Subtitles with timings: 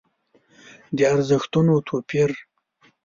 [0.97, 2.31] د ارزښتونو توپير.